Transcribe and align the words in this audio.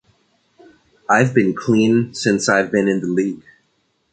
I've 1.07 1.35
been 1.35 1.53
clean 1.53 2.15
since 2.15 2.49
I've 2.49 2.71
been 2.71 2.87
in 2.87 3.01
the 3.01 3.07
league. 3.07 3.43